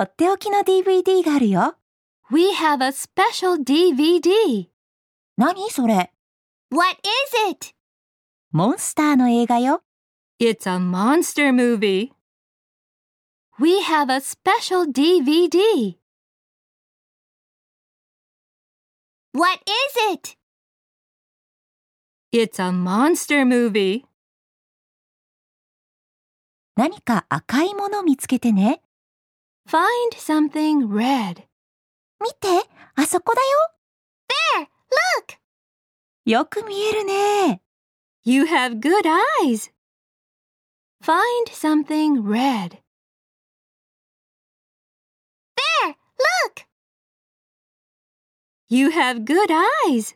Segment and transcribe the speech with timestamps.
[0.00, 1.76] とっておきの DVD があるよ。
[2.30, 4.70] We have a special DVD.
[5.36, 6.10] 何それ
[6.70, 7.74] What is it?
[8.50, 9.82] モンスターの映画よ。
[10.40, 12.12] It's a monster movie.
[13.58, 15.98] We have a special DVD.
[19.34, 20.38] What is it?
[22.32, 24.04] It's a monster movie.
[26.74, 28.80] 何か赤いもの見つけてね。
[29.69, 31.47] Find something red.
[32.21, 32.47] 見て、
[32.95, 33.41] あそこだ
[34.57, 34.67] There!
[35.19, 35.33] Look!
[36.25, 36.39] よ。
[36.39, 37.61] よく見えるね。
[38.23, 39.05] You have good
[39.43, 39.71] eyes.
[41.03, 42.81] Find something red.
[45.55, 45.95] There!
[46.45, 46.65] Look!
[48.67, 49.51] You have good
[49.87, 50.15] eyes.